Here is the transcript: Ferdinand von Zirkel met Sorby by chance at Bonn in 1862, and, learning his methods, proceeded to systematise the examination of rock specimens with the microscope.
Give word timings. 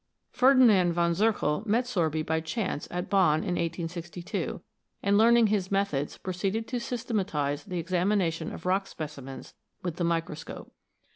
Ferdinand 0.31 0.93
von 0.93 1.11
Zirkel 1.11 1.61
met 1.67 1.85
Sorby 1.85 2.23
by 2.23 2.39
chance 2.41 2.87
at 2.89 3.07
Bonn 3.07 3.41
in 3.43 3.49
1862, 3.53 4.59
and, 5.03 5.15
learning 5.15 5.45
his 5.45 5.69
methods, 5.69 6.17
proceeded 6.17 6.67
to 6.69 6.79
systematise 6.79 7.63
the 7.65 7.77
examination 7.77 8.51
of 8.51 8.65
rock 8.65 8.87
specimens 8.87 9.53
with 9.83 9.97
the 9.97 10.03
microscope. 10.03 10.73